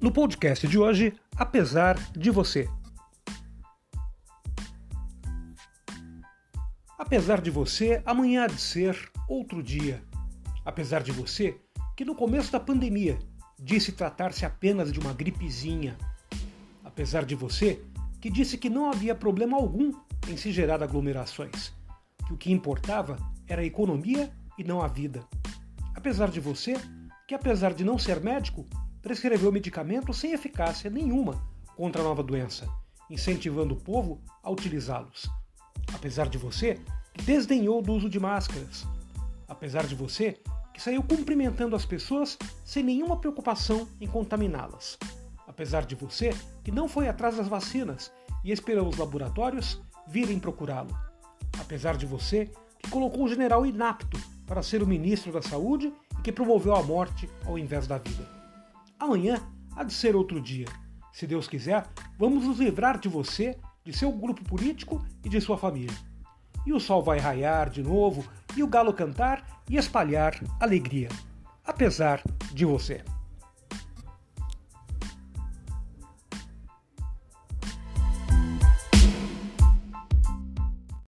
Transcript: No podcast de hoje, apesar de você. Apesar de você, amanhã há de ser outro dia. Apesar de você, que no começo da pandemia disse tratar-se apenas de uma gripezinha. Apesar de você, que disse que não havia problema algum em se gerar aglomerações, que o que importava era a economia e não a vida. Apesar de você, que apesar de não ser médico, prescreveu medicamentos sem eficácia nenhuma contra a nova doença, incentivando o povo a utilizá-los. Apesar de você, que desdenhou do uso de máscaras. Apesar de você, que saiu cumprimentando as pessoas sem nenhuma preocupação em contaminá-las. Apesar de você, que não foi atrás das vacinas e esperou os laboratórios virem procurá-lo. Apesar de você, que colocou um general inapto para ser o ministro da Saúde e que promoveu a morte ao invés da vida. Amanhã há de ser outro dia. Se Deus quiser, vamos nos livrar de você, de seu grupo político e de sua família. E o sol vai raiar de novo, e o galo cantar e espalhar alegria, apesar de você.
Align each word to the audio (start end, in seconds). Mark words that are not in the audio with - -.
No 0.00 0.12
podcast 0.12 0.68
de 0.68 0.78
hoje, 0.78 1.12
apesar 1.36 1.98
de 2.12 2.30
você. 2.30 2.68
Apesar 6.96 7.40
de 7.40 7.50
você, 7.50 8.00
amanhã 8.06 8.44
há 8.44 8.46
de 8.46 8.60
ser 8.60 9.10
outro 9.28 9.60
dia. 9.60 10.00
Apesar 10.64 11.02
de 11.02 11.10
você, 11.10 11.60
que 11.96 12.04
no 12.04 12.14
começo 12.14 12.52
da 12.52 12.60
pandemia 12.60 13.18
disse 13.58 13.90
tratar-se 13.90 14.46
apenas 14.46 14.92
de 14.92 15.00
uma 15.00 15.12
gripezinha. 15.12 15.98
Apesar 16.84 17.24
de 17.24 17.34
você, 17.34 17.84
que 18.20 18.30
disse 18.30 18.56
que 18.56 18.70
não 18.70 18.88
havia 18.88 19.16
problema 19.16 19.56
algum 19.56 19.92
em 20.28 20.36
se 20.36 20.52
gerar 20.52 20.80
aglomerações, 20.80 21.72
que 22.24 22.32
o 22.32 22.36
que 22.36 22.52
importava 22.52 23.16
era 23.48 23.62
a 23.62 23.66
economia 23.66 24.32
e 24.56 24.62
não 24.62 24.80
a 24.80 24.86
vida. 24.86 25.24
Apesar 25.92 26.30
de 26.30 26.38
você, 26.38 26.76
que 27.26 27.34
apesar 27.34 27.74
de 27.74 27.84
não 27.84 27.98
ser 27.98 28.20
médico, 28.20 28.64
prescreveu 29.02 29.52
medicamentos 29.52 30.18
sem 30.18 30.32
eficácia 30.32 30.90
nenhuma 30.90 31.42
contra 31.76 32.00
a 32.02 32.04
nova 32.04 32.22
doença, 32.22 32.68
incentivando 33.08 33.74
o 33.74 33.80
povo 33.80 34.20
a 34.42 34.50
utilizá-los. 34.50 35.30
Apesar 35.94 36.28
de 36.28 36.38
você, 36.38 36.78
que 37.14 37.22
desdenhou 37.22 37.80
do 37.80 37.92
uso 37.92 38.08
de 38.08 38.20
máscaras. 38.20 38.86
Apesar 39.46 39.86
de 39.86 39.94
você, 39.94 40.38
que 40.74 40.82
saiu 40.82 41.02
cumprimentando 41.02 41.74
as 41.74 41.84
pessoas 41.84 42.38
sem 42.64 42.82
nenhuma 42.82 43.16
preocupação 43.16 43.88
em 44.00 44.06
contaminá-las. 44.06 44.98
Apesar 45.46 45.84
de 45.84 45.94
você, 45.94 46.30
que 46.62 46.70
não 46.70 46.88
foi 46.88 47.08
atrás 47.08 47.36
das 47.36 47.48
vacinas 47.48 48.12
e 48.44 48.52
esperou 48.52 48.88
os 48.88 48.96
laboratórios 48.96 49.80
virem 50.06 50.38
procurá-lo. 50.38 50.96
Apesar 51.60 51.96
de 51.96 52.06
você, 52.06 52.50
que 52.78 52.90
colocou 52.90 53.24
um 53.24 53.28
general 53.28 53.66
inapto 53.66 54.18
para 54.46 54.62
ser 54.62 54.82
o 54.82 54.86
ministro 54.86 55.32
da 55.32 55.42
Saúde 55.42 55.92
e 56.18 56.22
que 56.22 56.32
promoveu 56.32 56.74
a 56.74 56.82
morte 56.82 57.28
ao 57.44 57.58
invés 57.58 57.86
da 57.86 57.98
vida. 57.98 58.37
Amanhã 58.98 59.40
há 59.76 59.84
de 59.84 59.92
ser 59.92 60.16
outro 60.16 60.40
dia. 60.40 60.66
Se 61.12 61.26
Deus 61.26 61.46
quiser, 61.46 61.86
vamos 62.18 62.44
nos 62.44 62.58
livrar 62.58 62.98
de 62.98 63.08
você, 63.08 63.56
de 63.84 63.92
seu 63.92 64.10
grupo 64.10 64.42
político 64.42 65.04
e 65.24 65.28
de 65.28 65.40
sua 65.40 65.56
família. 65.56 65.96
E 66.66 66.72
o 66.72 66.80
sol 66.80 67.02
vai 67.02 67.18
raiar 67.18 67.70
de 67.70 67.82
novo, 67.82 68.24
e 68.56 68.62
o 68.62 68.66
galo 68.66 68.92
cantar 68.92 69.62
e 69.70 69.76
espalhar 69.76 70.34
alegria, 70.60 71.08
apesar 71.64 72.22
de 72.52 72.64
você. 72.64 73.04